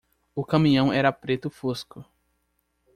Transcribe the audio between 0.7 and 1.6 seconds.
era preto